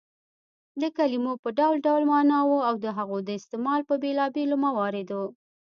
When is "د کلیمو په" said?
0.81-1.49